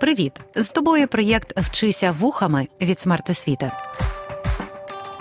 [0.00, 0.32] Привіт!
[0.54, 3.72] З тобою проєкт Вчися вухами від смертосвіти.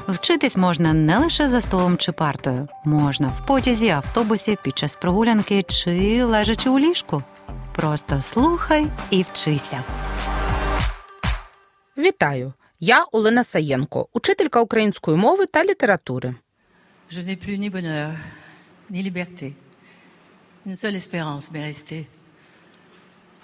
[0.07, 5.63] Вчитись можна не лише за столом чи партою, можна в потязі, автобусі, під час прогулянки
[5.63, 7.23] чи лежачи у ліжку.
[7.75, 9.83] Просто слухай і вчися.
[11.97, 12.53] Вітаю!
[12.79, 16.35] Я Олена Саєнко, учителька української мови та літератури.
[17.11, 18.11] Je n'ai plus ni bonheur,
[18.91, 19.53] ni liberté.
[20.65, 22.05] Une seule espérance m'est restée.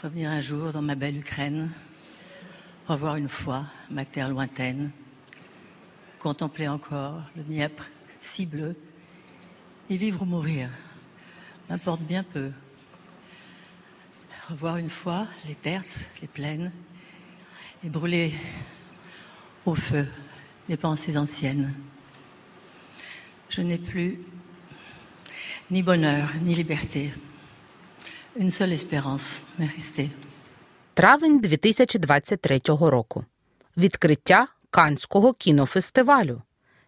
[0.04, 1.72] Revenir un jour dans ma belle Ukraine,
[2.90, 4.92] revoir une fois ma terre lointaine,
[6.20, 7.86] contempler encore le Dniepr
[8.20, 8.76] si bleu,
[9.90, 10.68] et vivre ou mourir,
[11.70, 12.52] m'importe bien peu.
[14.50, 15.84] Revoir une fois les terres,
[16.22, 16.74] les plaines,
[17.82, 18.34] et brûler
[19.66, 20.06] au feu
[20.68, 21.74] des pensées anciennes.
[23.48, 24.20] Je n'ai plus
[25.72, 27.14] ni bonheur, ni liberté.
[28.36, 30.10] Une seule espérance restée.
[30.94, 33.26] Травень 2023 року.
[33.78, 36.42] Відкриття Канського кінофестивалю.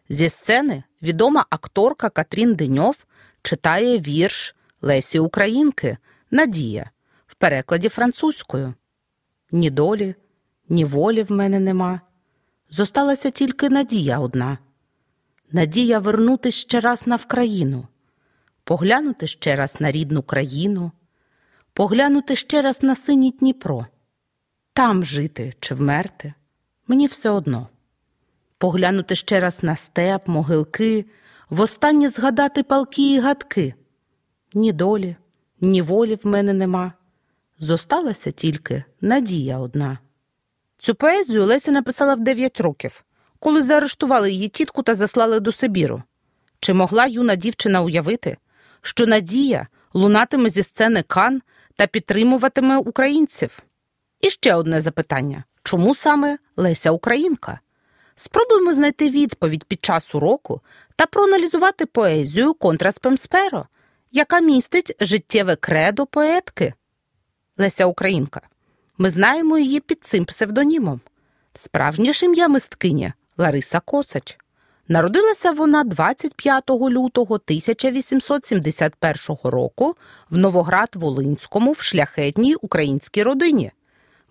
[0.09, 2.95] Зі сцени відома акторка Катрін Деньов
[3.41, 5.97] читає вірш Лесі Українки
[6.31, 6.89] Надія
[7.27, 8.73] в перекладі французькою.
[9.51, 10.15] Ні долі,
[10.69, 12.01] ні волі в мене нема.
[12.69, 14.57] Зосталася тільки надія одна.
[15.51, 17.87] Надія вернути ще раз на Вкраїну,
[18.63, 20.91] поглянути ще раз на рідну країну,
[21.75, 23.85] поглянути ще раз на синій Дніпро.
[24.73, 26.33] Там жити чи вмерти
[26.87, 27.67] мені все одно.
[28.57, 31.05] Поглянути ще раз на степ, могилки,
[31.49, 33.73] востаннє згадати палки і гадки.
[34.53, 35.15] Ні долі,
[35.61, 36.93] ні волі в мене нема.
[37.59, 39.99] Зосталася тільки надія одна.
[40.77, 43.03] Цю поезію Леся написала в 9 років,
[43.39, 46.03] коли заарештували її тітку та заслали до Сибіру.
[46.59, 48.37] Чи могла юна дівчина уявити,
[48.81, 51.41] що надія лунатиме зі сцени Кан
[51.75, 53.59] та підтримуватиме українців?
[54.21, 57.59] І ще одне запитання чому саме Леся Українка?
[58.15, 60.61] Спробуємо знайти відповідь під час уроку
[60.95, 63.67] та проаналізувати поезію Контраспемсперо,
[64.11, 66.73] яка містить життєве кредо поетки.
[67.57, 68.41] Леся Українка.
[68.97, 71.01] Ми знаємо її під цим псевдонімом.
[71.53, 74.37] Справжнє ж ім'я мисткиня Лариса Косач.
[74.87, 79.95] Народилася вона 25 лютого 1871 року
[80.29, 83.71] в Новоград-Волинському в шляхетній українській родині.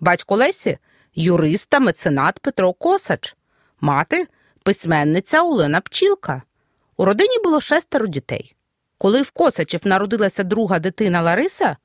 [0.00, 0.78] Батько Лесі
[1.14, 3.36] юрист та меценат Петро Косач,
[3.80, 4.26] мати
[4.62, 6.42] письменниця Олена Пчілка.
[6.96, 8.56] У родині було шестеро дітей.
[8.98, 11.76] Коли в Косачів народилася друга дитина Лариса,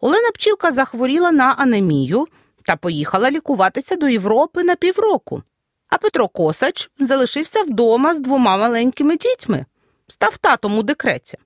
[0.00, 2.26] Олена Пчілка захворіла на анемію
[2.62, 5.42] та поїхала лікуватися до Європи на півроку.
[5.88, 9.66] А Петро Косач залишився вдома з двома маленькими дітьми,
[10.08, 11.38] став татом у декреті.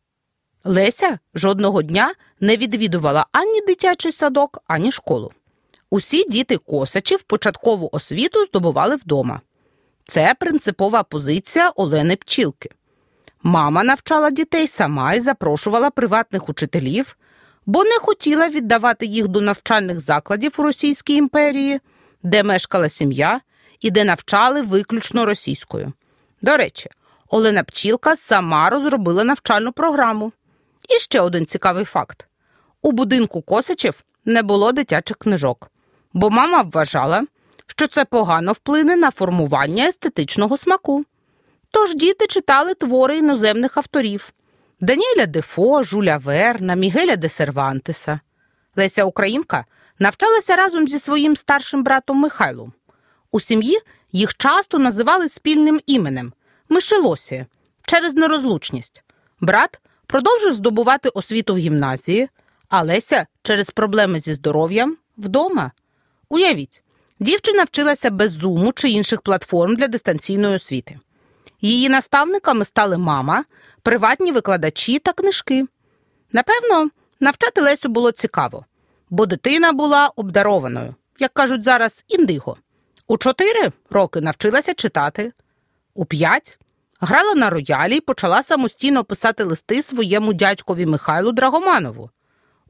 [0.64, 5.32] Леся жодного дня не відвідувала ані дитячий садок, ані школу.
[5.90, 9.40] Усі діти Косачів початкову освіту здобували вдома.
[10.06, 12.70] Це принципова позиція Олени Пчілки.
[13.42, 17.16] Мама навчала дітей сама і запрошувала приватних учителів,
[17.66, 21.80] бо не хотіла віддавати їх до навчальних закладів у Російській імперії,
[22.22, 23.40] де мешкала сім'я
[23.80, 25.92] і де навчали виключно російською.
[26.42, 26.90] До речі,
[27.28, 30.32] Олена Пчілка сама розробила навчальну програму.
[30.88, 32.26] І ще один цікавий факт:
[32.82, 35.70] у будинку Косачів не було дитячих книжок,
[36.12, 37.26] бо мама вважала,
[37.66, 41.04] що це погано вплине на формування естетичного смаку.
[41.70, 44.32] Тож діти читали твори іноземних авторів
[44.80, 48.20] Даніеля Дефо, Жуля Верна, Мігеля де Сервантеса.
[48.76, 49.64] Леся Українка
[49.98, 52.72] навчалася разом зі своїм старшим братом Михайлом.
[53.32, 53.78] У сім'ї
[54.12, 56.32] їх часто називали спільним іменем
[56.68, 57.46] Мишелосія
[57.82, 59.02] через нерозлучність.
[59.40, 62.28] Брат продовжив здобувати освіту в гімназії,
[62.68, 65.72] а Леся через проблеми зі здоров'ям вдома.
[66.28, 66.82] Уявіть,
[67.20, 70.98] дівчина вчилася без зуму чи інших платформ для дистанційної освіти.
[71.60, 73.44] Її наставниками стали мама,
[73.82, 75.66] приватні викладачі та книжки.
[76.32, 76.90] Напевно,
[77.20, 78.64] навчати Лесю було цікаво,
[79.10, 82.56] бо дитина була обдарованою, як кажуть зараз, індиго.
[83.10, 85.32] У чотири роки навчилася читати,
[85.94, 86.58] у п'ять
[87.00, 92.10] грала на роялі і почала самостійно писати листи своєму дядькові Михайлу Драгоманову.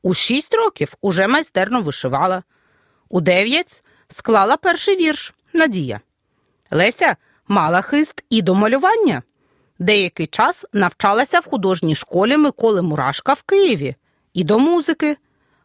[0.03, 2.43] У шість років уже майстерно вишивала.
[3.09, 6.01] У дев'ять склала перший вірш Надія.
[6.71, 7.17] Леся
[7.49, 9.23] мала хист і до малювання.
[9.79, 13.95] Деякий час навчалася в художній школі Миколи Мурашка в Києві
[14.35, 15.17] і до музики.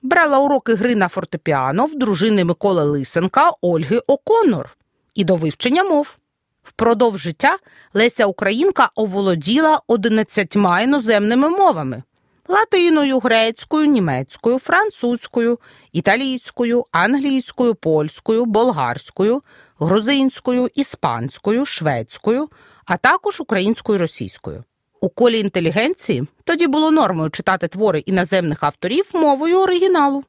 [0.04, 4.78] Брала уроки гри на фортепіано в дружини Миколи Лисенка Ольги Оконор
[5.16, 6.16] і до вивчення мов.
[6.64, 7.58] Впродовж життя
[7.94, 12.04] Леся Українка оволоділа одинадцятьма іноземними мовами
[12.48, 15.60] латиною, грецькою, німецькою, французькою,
[15.92, 19.42] італійською, англійською, польською, болгарською,
[19.80, 22.50] грузинською, іспанською, шведською,
[22.86, 24.64] а також українською російською.
[25.04, 30.24] У колі інтелігенції тоді було нормою читати твори іноземних авторів мовою оригіналу.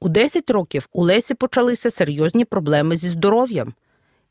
[0.00, 3.74] У 10 років у Лесі почалися серйозні проблеми зі здоров'ям.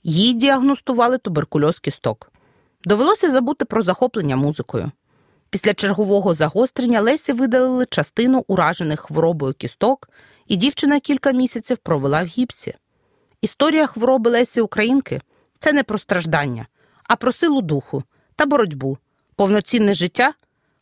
[0.04, 2.32] Їй діагностували туберкульоз кісток.
[2.84, 4.92] Довелося забути про захоплення музикою.
[5.50, 10.10] Після чергового загострення Лесі видалили частину уражених хворобою кісток,
[10.48, 12.76] і дівчина кілька місяців провела в гіпсі.
[13.42, 15.22] Історія хвороби Лесі Українки
[15.60, 16.68] це не про страждання,
[17.04, 18.04] а про силу духу
[18.36, 18.98] та боротьбу,
[19.40, 20.34] повноцінне життя,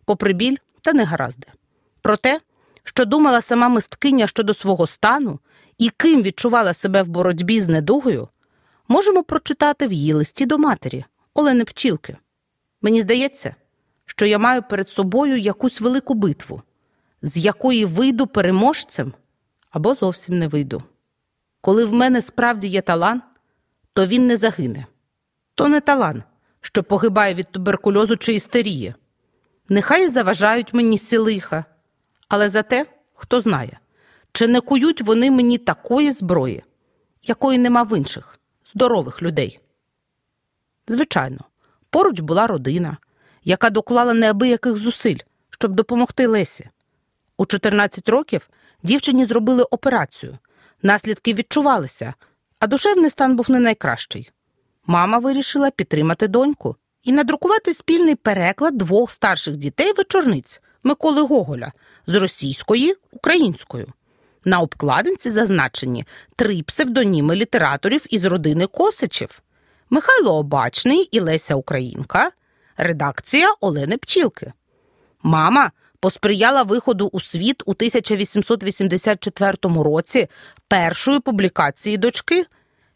[0.05, 1.47] попри біль та негаразди.
[2.01, 2.41] Про те,
[2.83, 5.39] що думала сама мисткиня щодо свого стану
[5.77, 8.27] і ким відчувала себе в боротьбі з недугою,
[8.87, 12.17] можемо прочитати в її листі до матері Олени Пчілки.
[12.81, 13.55] Мені здається,
[14.05, 16.61] що я маю перед собою якусь велику битву,
[17.21, 19.13] з якої вийду переможцем
[19.71, 20.83] або зовсім не вийду.
[21.61, 23.23] Коли в мене справді є талант,
[23.93, 24.85] то він не загине.
[25.55, 26.23] То не талант,
[26.61, 28.93] що погибає від туберкульозу чи істерії.
[29.69, 31.65] Нехай заважають мені силиха,
[32.27, 33.79] але за те, хто знає,
[34.31, 36.63] чи не кують вони мені такої зброї,
[37.23, 39.59] якої нема в інших здорових людей.
[40.87, 41.39] Звичайно,
[41.89, 42.97] поруч була родина,
[43.43, 45.17] яка доклала неабияких зусиль,
[45.49, 46.69] щоб допомогти Лесі.
[47.37, 48.49] У 14 років
[48.83, 50.37] дівчині зробили операцію,
[50.81, 52.13] наслідки відчувалися,
[52.59, 54.31] а душевний стан був не найкращий.
[54.87, 61.71] Мама вирішила підтримати доньку і надрукувати спільний переклад двох старших дітей вечорниць Миколи Гоголя
[62.07, 63.87] з російської українською.
[64.45, 66.05] На обкладинці зазначені
[66.35, 69.41] три псевдоніми літераторів із родини Косичів
[69.89, 72.31] Михайло Обачний і Леся Українка,
[72.77, 74.53] редакція Олени Пчілки.
[75.23, 80.27] Мама посприяла виходу у світ у 1884 році
[80.67, 82.45] першої публікації дочки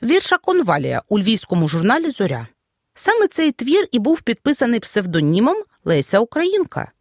[0.04, 2.48] вірша Конвалія у львівському журналі Зоря.
[2.94, 6.92] Саме цей твір і був підписаний псевдонімом Леся Українка.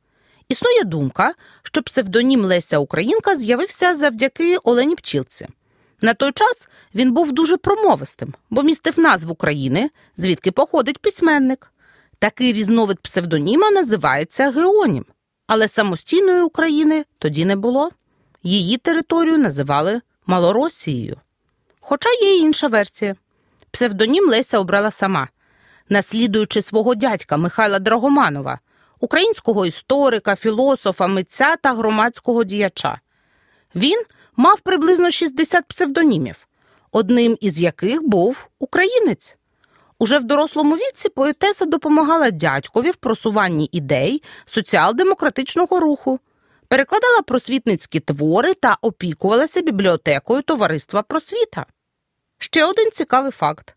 [0.49, 5.49] Існує думка, що псевдонім Леся Українка з'явився завдяки Олені Пчілці.
[6.03, 11.73] На той час він був дуже промовистим, бо містив назву країни, звідки походить письменник.
[12.19, 15.05] Такий різновид псевдоніма називається Геонім,
[15.47, 17.91] але самостійної України тоді не було.
[18.43, 21.17] Її територію називали Малоросією.
[21.91, 23.15] Хоча є й інша версія.
[23.71, 25.29] Псевдонім Леся обрала сама,
[25.89, 28.59] наслідуючи свого дядька Михайла Драгоманова,
[29.01, 33.01] українського історика, філософа, митця та громадського діяча.
[33.75, 34.03] Він
[34.37, 36.37] мав приблизно 60 псевдонімів,
[36.93, 39.37] одним із яких був українець.
[39.99, 46.21] Уже в дорослому віці поетеса допомагала дядькові в просуванні ідей соціал-демократичного руху,
[46.69, 51.67] перекладала просвітницькі твори та опікувалася бібліотекою товариства просвіта.
[52.43, 53.75] Ще один цікавий факт: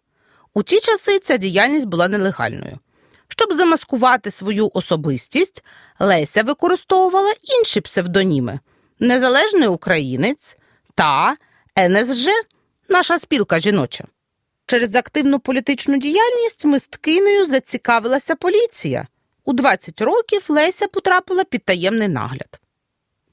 [0.53, 2.79] у ті часи ця діяльність була нелегальною.
[3.27, 5.63] Щоб замаскувати свою особистість,
[5.99, 8.59] Леся використовувала інші псевдоніми
[8.99, 10.57] Незалежний українець
[10.95, 11.37] та
[11.79, 12.27] НСЖ,
[12.89, 14.03] наша спілка жіноча.
[14.65, 19.07] Через активну політичну діяльність мисткинею зацікавилася поліція.
[19.45, 22.59] У 20 років Леся потрапила під таємний нагляд.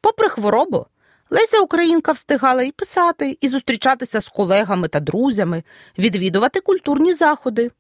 [0.01, 0.87] Попри хворобу,
[1.31, 5.63] Леся Українка встигала і писати, і зустрічатися з колегами та друзями,
[5.99, 7.71] відвідувати культурні заходи.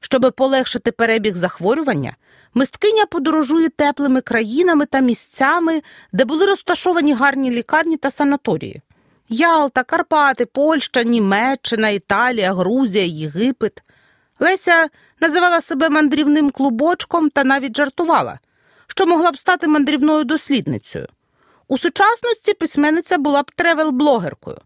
[0.00, 2.16] Щоби полегшити перебіг захворювання,
[2.54, 5.82] мисткиня подорожує теплими країнами та місцями,
[6.12, 8.82] де були розташовані гарні лікарні та санаторії.
[9.28, 13.82] Ялта, Карпати, Польща, Німеччина, Італія, Грузія, Єгипет.
[14.40, 14.88] Леся
[15.20, 18.38] називала себе мандрівним клубочком та навіть жартувала,
[18.86, 21.06] що могла б стати мандрівною дослідницею.
[21.72, 24.58] У сучасності письменниця була б тревел-блогеркою.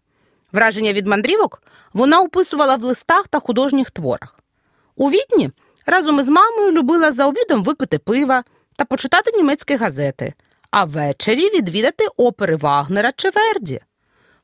[0.51, 1.61] Враження від мандрівок
[1.93, 4.39] вона описувала в листах та художніх творах.
[4.95, 5.51] У відні
[5.85, 8.43] разом із мамою любила за обідом випити пива
[8.75, 10.33] та почитати німецькі газети,
[10.71, 13.81] а ввечері відвідати опери Вагнера чи Верді.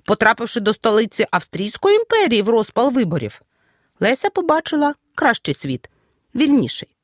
[0.03, 3.41] Потрапивши до столиці Австрійської імперії в розпал виборів,
[3.99, 5.89] Леся побачила кращий світ,
[6.35, 6.95] вільніший.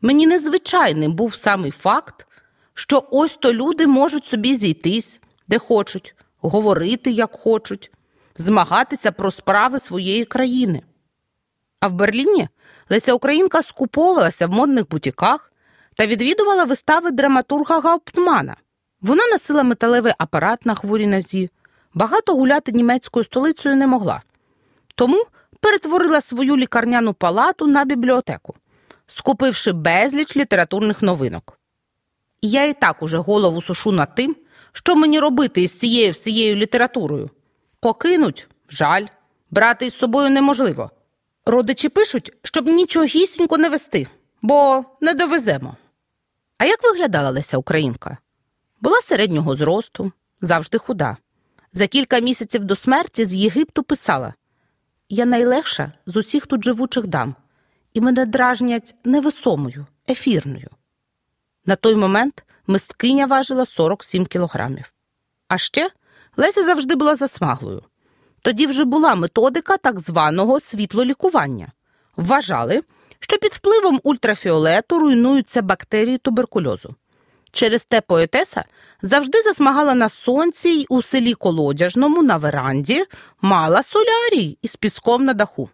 [0.00, 2.26] Мені незвичайним був самий факт,
[2.74, 7.90] що ось то люди можуть собі зійтись, де хочуть, говорити, як хочуть,
[8.36, 10.82] змагатися про справи своєї країни.
[11.80, 12.48] А в Берліні
[12.90, 15.52] Леся Українка скуповувалася в модних бутіках
[15.96, 18.56] та відвідувала вистави драматурга Гауптмана.
[19.00, 21.50] Вона носила металевий апарат на хворій нозі,
[21.94, 24.22] багато гуляти німецькою столицею не могла.
[24.94, 25.24] Тому
[25.60, 28.54] перетворила свою лікарняну палату на бібліотеку,
[29.06, 31.58] скупивши безліч літературних новинок.
[32.46, 34.36] Я і так уже голову сушу над тим,
[34.72, 37.30] що мені робити із цією всією літературою.
[37.80, 39.06] Покинуть жаль,
[39.50, 40.90] брати із собою неможливо.
[41.46, 44.06] Родичі пишуть, щоб нічогісінько не вести,
[44.42, 45.76] бо не довеземо.
[46.58, 48.18] А як виглядала Леся Українка?
[48.80, 51.16] Була середнього зросту, завжди худа.
[51.72, 54.34] За кілька місяців до смерті з Єгипту писала
[55.08, 57.34] Я найлегша з усіх тут живучих дам,
[57.94, 60.68] і мене дражнять невесомою, ефірною.
[61.66, 64.92] На той момент мисткиня важила 47 кілограмів.
[65.48, 65.90] А ще
[66.36, 67.82] Леся завжди була засмаглою.
[68.42, 71.72] Тоді вже була методика так званого світлолікування.
[72.16, 72.82] Вважали,
[73.18, 76.94] що під впливом ультрафіолету руйнуються бактерії туберкульозу.
[77.52, 78.64] Через те поетеса
[79.02, 83.04] завжди засмагала на сонці й у селі Колодяжному на веранді,
[83.40, 85.70] мала солярій із піском на даху.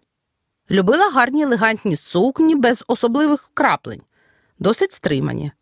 [0.71, 4.03] Любила гарні елегантні сукні без особливих вкраплень,
[4.59, 5.53] досить стримані.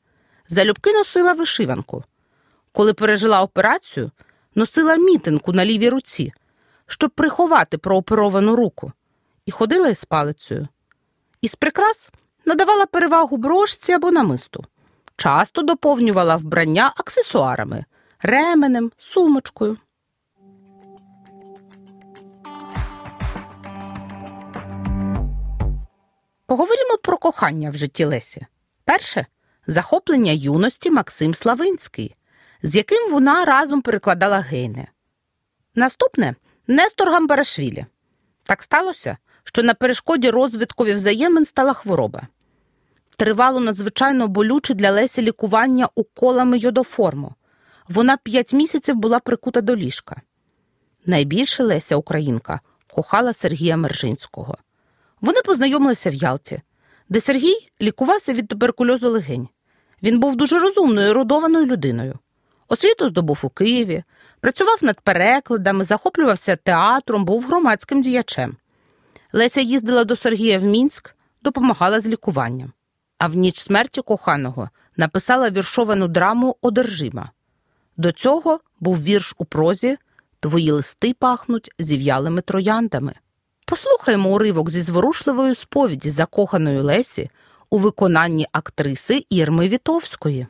[0.48, 2.04] Залюбки носила вишиванку.
[2.72, 4.10] Коли пережила операцію,
[4.54, 6.32] носила мітинку на лівій руці,
[6.86, 8.92] щоб приховати прооперовану руку,
[9.46, 10.68] і ходила із палицею.
[11.40, 12.10] Із прикрас
[12.44, 14.64] надавала перевагу брошці або намисту.
[15.16, 17.84] Часто доповнювала вбрання аксесуарами,
[18.22, 19.78] ременем, сумочкою.
[26.46, 28.46] Поговоримо про кохання в житті Лесі.
[28.84, 29.26] Перше
[29.68, 32.14] захоплення юності Максим Славинський,
[32.62, 34.88] з яким вона разом перекладала гейне.
[35.74, 36.34] Наступне
[36.66, 37.86] Нестор Гамбарашвілі.
[38.42, 42.26] Так сталося, що на перешкоді розвиткові взаємин стала хвороба.
[43.16, 47.34] Тривало надзвичайно болюче для Лесі лікування уколами йодоформу.
[47.88, 50.22] Вона п'ять місяців була прикута до ліжка.
[51.06, 52.60] Найбільше Леся Українка
[52.94, 54.58] кохала Сергія Мержинського.
[55.20, 56.62] Вони познайомилися в Ялті,
[57.08, 59.48] де Сергій лікувався від туберкульозу легень.
[60.02, 62.18] Він був дуже розумною, родованою людиною.
[62.68, 64.04] Освіту здобув у Києві,
[64.40, 68.56] працював над перекладами, захоплювався театром, був громадським діячем.
[69.32, 72.72] Леся їздила до Сергія в Мінськ, допомагала з лікуванням.
[73.18, 77.30] А в ніч смерті коханого написала віршовану драму Одержима.
[77.96, 79.96] До цього був вірш у прозі
[80.40, 83.14] Твої листи пахнуть зів'ялими трояндами.
[83.66, 87.30] Послухаймо уривок зі зворушливої сповіді закоханої Лесі
[87.70, 90.46] у виконанні актриси Ірми Вітовської.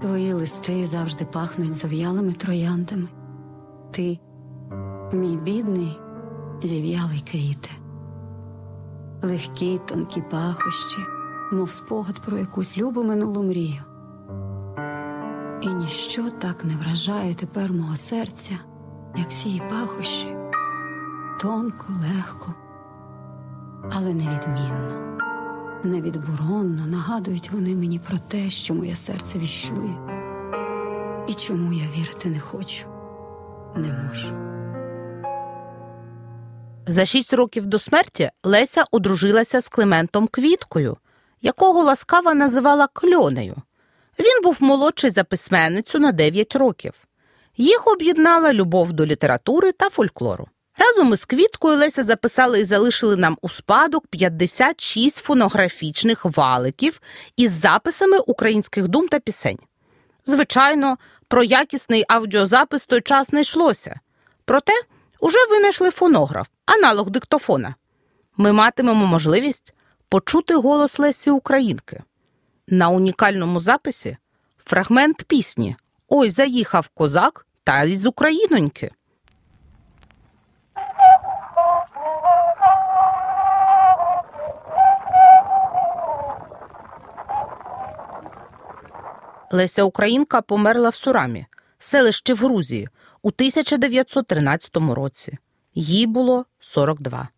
[0.00, 3.08] Твої листи завжди пахнуть зав'ялими трояндами.
[3.90, 4.18] Ти,
[5.12, 5.98] мій бідний,
[6.62, 7.70] зів'ялий квіте,
[9.22, 10.98] легкі, тонкі пахощі,
[11.52, 13.82] мов спогад про якусь любу минулу мрію.
[15.62, 18.54] І ніщо так не вражає тепер мого серця,
[19.16, 20.36] як сії пахощі,
[21.40, 22.54] тонко, легко,
[23.92, 25.14] але невідмінно
[25.84, 29.96] невідборонно нагадують вони мені про те, що моє серце віщує,
[31.28, 32.86] і чому я вірити не хочу,
[33.76, 34.44] не можу.
[36.86, 40.96] За шість років до смерті Леся одружилася з Климентом Квіткою,
[41.42, 43.56] якого ласкава називала кльонею.
[44.18, 46.92] Він був молодший за письменницю на 9 років.
[47.56, 50.48] Їх об'єднала любов до літератури та фольклору.
[50.78, 57.00] Разом із Квіткою Леся записали і залишили нам у спадок 56 фонографічних валиків
[57.36, 59.58] із записами українських дум та пісень.
[60.26, 64.00] Звичайно, про якісний аудіозапис той час не йшлося.
[64.44, 64.72] Проте
[65.20, 67.74] уже винайшли фонограф, аналог диктофона.
[68.36, 69.74] Ми матимемо можливість
[70.08, 72.02] почути голос Лесі Українки.
[72.68, 74.16] На унікальному записі
[74.64, 75.76] фрагмент пісні
[76.08, 78.90] Ой заїхав козак та із Україноньки.
[89.54, 91.46] Леся Українка померла в Сурамі,
[91.78, 92.88] селищі в Грузії,
[93.22, 95.38] у 1913 році.
[95.74, 97.28] Їй було 42.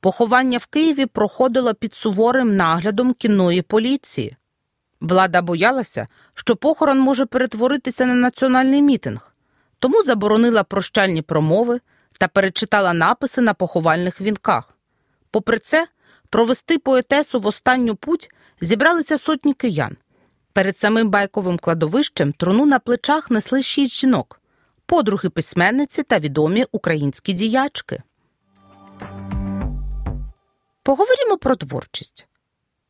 [0.00, 4.36] Поховання в Києві проходило під суворим наглядом кінної поліції.
[5.00, 9.34] Влада боялася, що похорон може перетворитися на національний мітинг,
[9.78, 11.80] тому заборонила прощальні промови
[12.18, 14.74] та перечитала написи на поховальних вінках.
[15.30, 15.86] Попри це,
[16.30, 19.96] провести поетесу в останню путь зібралися сотні киян.
[20.52, 24.40] Перед самим байковим кладовищем труну на плечах несли шість жінок,
[24.86, 28.02] подруги письменниці та відомі українські діячки.
[30.82, 32.26] Поговоримо про творчість.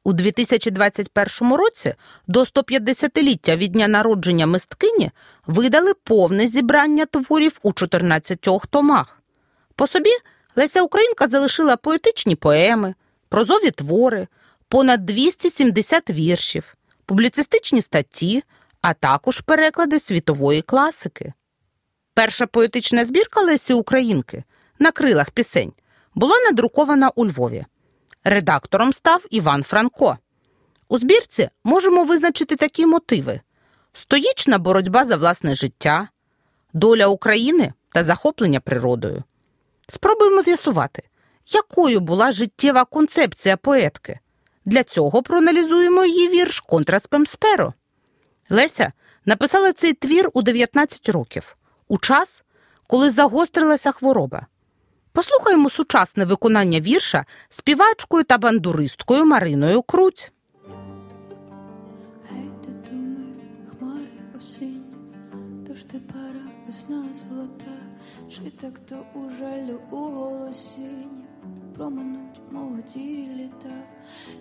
[0.04, 1.95] У 2021 році
[2.26, 5.11] до 150-ліття від дня народження мисткині
[5.47, 9.23] видали повне зібрання творів у 14 томах.
[9.75, 10.11] По собі
[10.57, 12.95] Леся Українка залишила поетичні поеми,
[13.28, 14.28] прозові твори,
[14.69, 18.44] понад 270 віршів публіцистичні статті,
[18.80, 21.32] а також переклади світової класики.
[22.14, 24.44] Перша поетична збірка Лесі Українки
[24.78, 25.73] на крилах пісень
[26.14, 27.64] була надрукована у Львові.
[28.25, 30.18] Редактором став Іван Франко.
[30.88, 33.40] У збірці можемо визначити такі мотиви:
[33.92, 36.09] стоїчна боротьба за власне життя,
[36.73, 39.25] доля України та захоплення природою.
[39.88, 41.02] Спробуємо з'ясувати,
[41.47, 44.21] якою була життєва концепція поетки.
[44.64, 47.75] Для цього проаналізуємо її вірш Контраспем Сперо.
[48.50, 48.92] Леся
[49.25, 51.57] написала цей твір у 19 років,
[51.88, 52.45] у час,
[52.87, 54.47] коли загострилася хвороба.
[55.12, 60.33] Послухаємо сучасне виконання вірша співачкою та бандуристкою Мариною Круть.
[62.31, 62.92] Гей, ти
[64.38, 64.83] осінні,
[65.66, 67.73] тож ти пара весна золота,
[68.31, 71.25] чи так то у жалю у голосінні
[71.76, 73.75] проминуть молоді літа,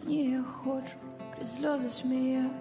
[0.03, 0.93] ні, я хочу
[1.37, 2.51] крізь сльози сміятись,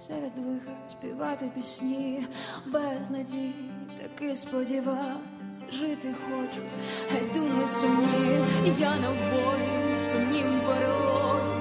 [0.00, 2.26] серед лиха співати пісні,
[2.66, 3.70] без надії,
[4.02, 6.62] таки сподіватись, жити хочу,
[7.12, 8.46] гей, думай сумнів,
[8.78, 11.57] я на в сумнім перелозі,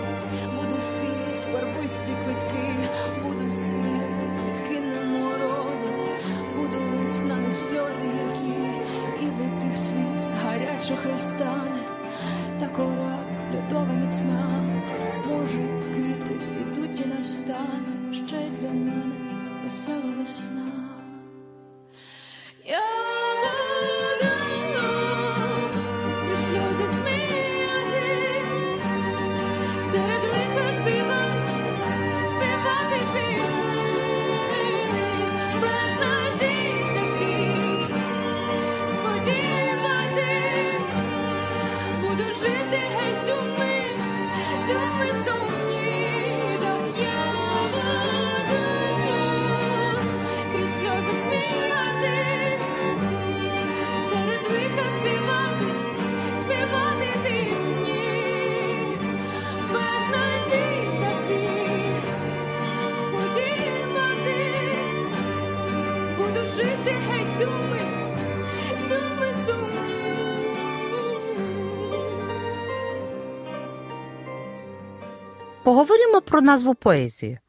[75.78, 77.40] Поговоримо про назву поезії.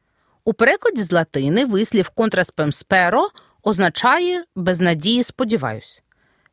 [0.45, 3.29] У перекладі з латини вислів контраспем сперо
[3.63, 6.03] означає без надії сподіваюсь.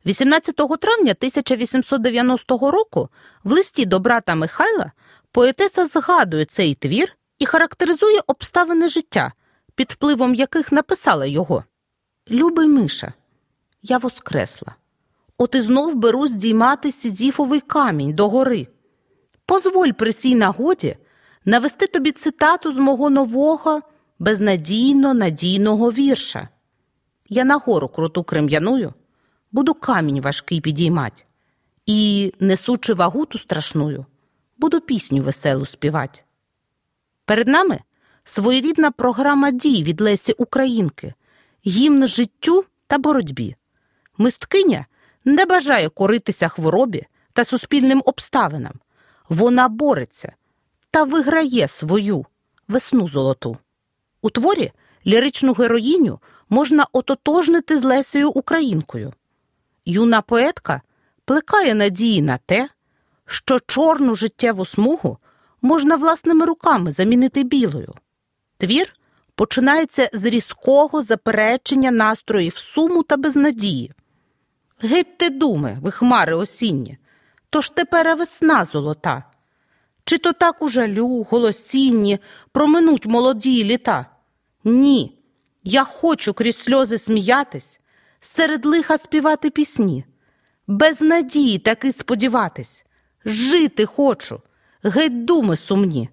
[0.05, 3.09] 18 травня 1890 року
[3.43, 4.91] в листі до брата Михайла
[5.31, 9.33] поетеса згадує цей твір і характеризує обставини життя,
[9.75, 11.63] під впливом яких написала його.
[12.31, 13.13] Любий Миша,
[13.81, 14.75] я воскресла.
[15.37, 18.67] От і знов беру здіймати сізіфовий камінь до гори.
[19.45, 20.97] Позволь при сій нагоді
[21.47, 23.81] навести тобі цитату з мого нового,
[24.19, 26.49] безнадійно надійного вірша.
[27.29, 28.93] Я на гору круту крем'яною,
[29.51, 31.25] буду камінь важкий підіймать,
[31.85, 34.05] і, несучи вагу ту страшную,
[34.57, 36.25] буду пісню веселу співать.
[37.25, 37.79] Перед нами
[38.23, 41.13] своєрідна програма дій від Лесі Українки,
[41.67, 43.55] гімн життю та боротьбі.
[44.17, 44.85] Мисткиня
[45.25, 48.73] не бажає коритися хворобі та суспільним обставинам.
[49.29, 50.33] Вона бореться
[50.91, 52.25] та виграє свою
[52.67, 53.57] весну золоту.
[54.21, 54.71] У творі
[55.07, 56.19] ліричну героїню
[56.49, 59.13] можна ототожнити з Лесею Українкою.
[59.85, 60.81] Юна поетка
[61.25, 62.69] плекає надії на те,
[63.25, 65.17] що чорну життєву смугу
[65.61, 67.93] можна власними руками замінити білою.
[68.57, 68.93] Твір
[69.35, 73.93] починається з різкого заперечення настроїв суму та безнадії.
[74.81, 76.97] Геть ти думи, ви хмари осінні,
[77.49, 79.23] тож тепер весна золота.
[80.07, 82.19] Чи то так у жалю, голосінні
[82.51, 84.05] проминуть молоді літа?
[84.63, 85.19] Ні,
[85.63, 87.79] я хочу крізь сльози сміятись,
[88.19, 90.05] серед лиха співати пісні,
[90.67, 92.85] без надії таки сподіватись,
[93.25, 94.41] жити хочу,
[94.83, 96.09] геть думи сумні.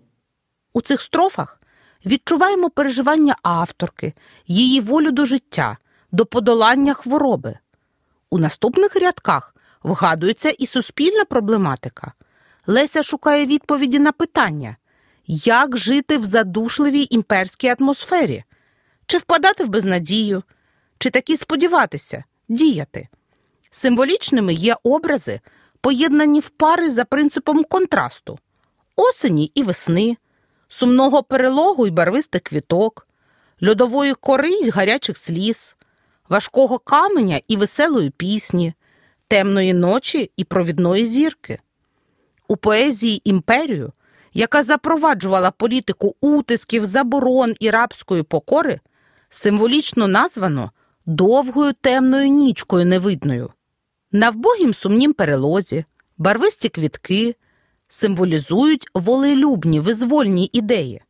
[0.73, 1.61] У цих строфах
[2.07, 4.13] відчуваємо переживання авторки,
[4.47, 5.77] її волю до життя,
[6.13, 7.59] до подолання хвороби.
[8.31, 12.13] У наступних рядках вгадується і суспільна проблематика.
[12.67, 14.77] Леся шукає відповіді на питання,
[15.27, 18.45] як жити в задушливій імперській атмосфері,
[19.07, 20.43] чи впадати в безнадію,
[20.99, 23.09] чи таки сподіватися, діяти.
[23.71, 25.41] Символічними є образи,
[25.81, 28.39] поєднані в пари за принципом контрасту
[28.97, 30.17] осені і весни,
[30.69, 33.09] сумного перелогу й барвистих квіток,
[33.67, 35.77] льодової кори й гарячих сліз,
[36.29, 38.75] важкого каменя і веселої пісні,
[39.29, 41.59] темної ночі і провідної зірки.
[42.49, 43.93] У поезії імперію
[44.35, 48.81] яка запроваджувала політику утисків, заборон і рабської покори,
[49.31, 50.71] символічно названо
[51.07, 53.53] довгою темною нічкою невидною.
[54.13, 55.85] На вбогім сумнім перелозі,
[56.19, 57.37] барвисті квітки
[57.89, 61.03] символізують волелюбні визвольні ідеї.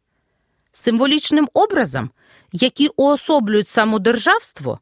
[0.73, 2.11] Символічним образом,
[2.53, 4.81] які уособлюють самодержавство,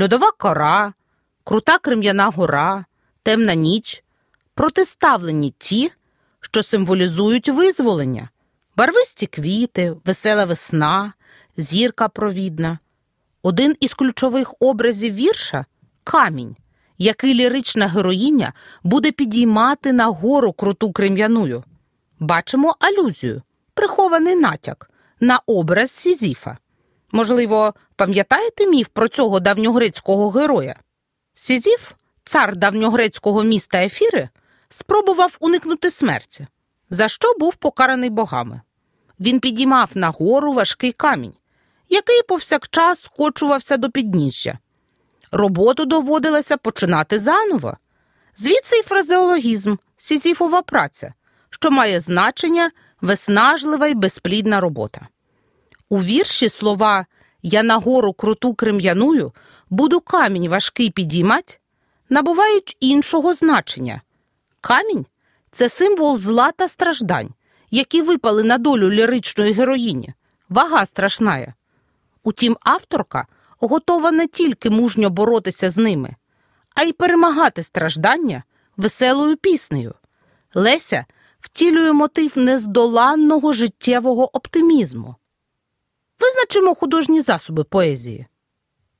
[0.00, 0.92] льодова кора,
[1.44, 2.84] крута крем'яна гора,
[3.22, 4.04] темна ніч,
[4.60, 5.92] протиставлені ті,
[6.40, 8.28] що символізують визволення,
[8.76, 11.12] барвисті квіти, весела весна,
[11.56, 12.78] зірка провідна.
[13.42, 15.64] Один із ключових образів вірша
[16.04, 16.56] камінь,
[16.98, 21.64] який лірична героїня буде підіймати на гору круту кам'яною.
[22.18, 23.42] Бачимо алюзію,
[23.74, 26.58] прихований натяк на образ Сізіфа.
[27.12, 30.76] Можливо, пам'ятаєте міф про цього давньогрецького героя?
[31.34, 31.92] Сізіф,
[32.24, 34.28] цар давньогрецького міста Ефіри,
[34.70, 36.46] спробував уникнути смерті,
[36.90, 38.60] за що був покараний богами.
[39.20, 41.34] Він підіймав на гору важкий камінь,
[41.88, 44.58] який повсякчас скочувався до підніжжя.
[45.32, 47.76] Роботу доводилося починати заново.
[48.36, 51.14] Звідси й фразеологізм, сізіфова праця,
[51.50, 55.08] що має значення виснажлива й безплідна робота.
[55.88, 57.06] У вірші слова
[57.42, 59.32] Я на гору круту крем'яную,
[59.70, 61.60] буду камінь важкий підіймать,
[62.08, 64.00] набувають іншого значення.
[64.60, 65.06] Камінь
[65.50, 67.30] це символ зла та страждань,
[67.70, 70.14] які випали на долю ліричної героїні,
[70.48, 71.54] вага страшная.
[72.22, 73.26] Утім, авторка
[73.58, 76.16] готова не тільки мужньо боротися з ними,
[76.74, 78.42] а й перемагати страждання
[78.76, 79.94] веселою піснею.
[80.54, 81.04] Леся
[81.40, 85.14] втілює мотив нездоланного життєвого оптимізму.
[86.20, 88.26] Визначимо художні засоби поезії,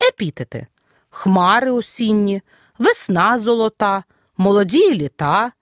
[0.08, 0.66] епітети,
[1.10, 2.42] хмари осінні,
[2.78, 4.04] весна золота,
[4.40, 5.52] молоді літа,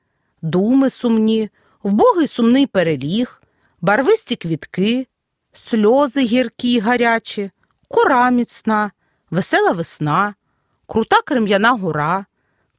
[0.43, 1.51] думи сумні,
[1.83, 3.43] вбогий сумний переліг,
[3.81, 5.07] барвисті квітки,
[5.53, 7.51] сльози гіркі й гарячі,
[7.89, 8.91] кора міцна,
[9.31, 10.35] весела весна,
[10.87, 12.27] крута крем'яна гора,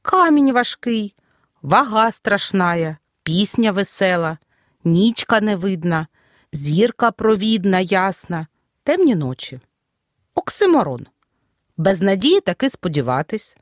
[0.02, 1.16] камінь важкий,
[1.62, 4.38] вага страшная, пісня весела,
[4.84, 6.08] нічка невидна,
[6.54, 8.48] зірка провідна, ясна,
[8.84, 9.60] темні ночі.
[10.36, 11.08] Оксиморон.
[11.78, 13.58] Без надії таки сподіватись,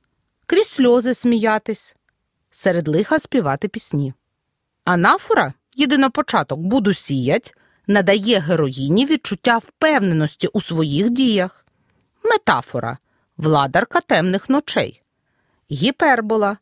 [0.45, 1.95] крізь сльози сміятись,
[2.57, 4.13] серед лиха співати пісні.
[4.85, 7.53] Анафора, єдинопочаток буду сіять,
[7.87, 11.65] надає героїні відчуття впевненості у своїх діях.
[12.23, 12.97] Метафора
[13.37, 15.03] владарка темних ночей.
[15.71, 16.57] Гіпербола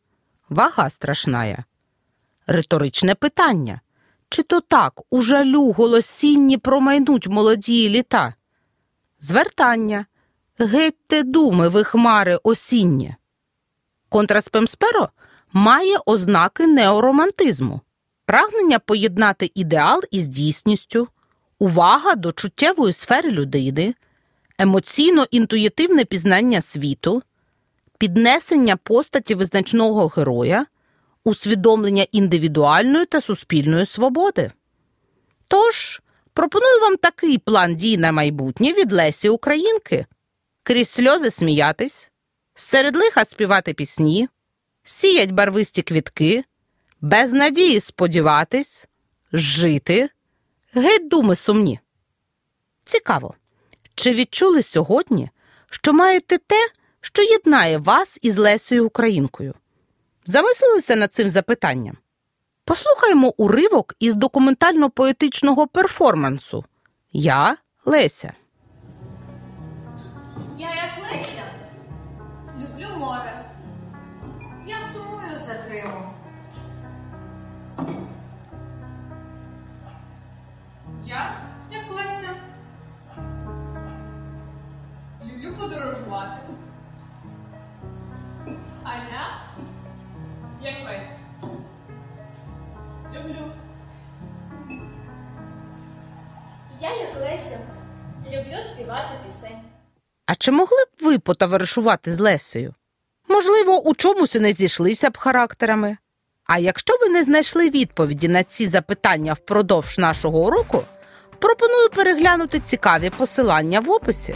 [0.48, 1.64] вага страшная.
[2.46, 3.80] Риторичне питання.
[4.28, 8.34] Чи то так у жалю голосінні промайнуть молоді літа?
[9.20, 10.06] Звертання.
[10.58, 13.16] Гетьте думи ви хмари осіннє.
[14.08, 15.10] Контраспемсперо
[15.56, 17.80] має ознаки неоромантизму,
[18.26, 21.08] прагнення поєднати ідеал із дійсністю,
[21.58, 23.94] увага до чуттєвої сфери людини,
[24.58, 27.22] емоційно-інтуїтивне пізнання світу,
[27.98, 30.66] піднесення постаті визначного героя,
[31.24, 34.52] усвідомлення індивідуальної та суспільної свободи.
[35.48, 40.06] Тож, пропоную вам такий план дій на майбутнє від Лесі Українки
[40.62, 42.10] крізь сльози сміятись,
[42.54, 44.28] серед лиха співати пісні,
[44.86, 46.44] сіять барвисті квітки,
[47.00, 48.86] без надії сподіватись,
[49.32, 50.08] жити,
[50.74, 51.80] геть думи сумні.
[52.84, 53.34] Цікаво,
[53.94, 55.30] чи відчули сьогодні,
[55.70, 56.68] що маєте те,
[57.00, 59.54] що єднає вас із Лесею Українкою?
[60.26, 61.98] Замислилися над цим запитанням?
[62.64, 66.64] Послухаймо уривок із документально-поетичного перформансу
[67.12, 68.32] Я Леся.
[70.58, 71.42] Я як Леся
[72.58, 73.45] люблю море.
[100.26, 102.74] А чи могли б ви потоваришувати з Лесею?
[103.28, 105.96] Можливо, у чомусь не зійшлися б характерами.
[106.44, 110.82] А якщо ви не знайшли відповіді на ці запитання впродовж нашого уроку,
[111.38, 114.34] пропоную переглянути цікаві посилання в описі.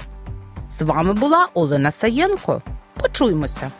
[0.68, 2.62] З вами була Олена Саєнко.
[2.94, 3.72] Почуємося!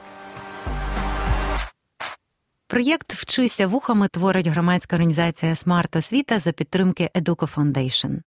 [2.66, 8.18] Проєкт Вчися вухами творить громадська організація Смарт Освіта за підтримки Educo Foundation.